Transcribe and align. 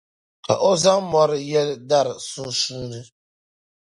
Ka 0.45 0.53
o 0.69 0.71
zaŋ 0.81 0.99
mɔri 1.11 1.39
nyɛli 1.49 1.75
dari 1.89 2.13
sunsuuni. 2.29 3.01